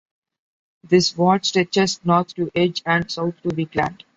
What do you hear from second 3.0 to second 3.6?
south to